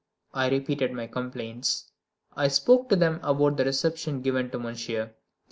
[0.33, 1.91] I repeated my complaints.
[2.35, 5.13] I spoke to them about the reception given to Monsieur.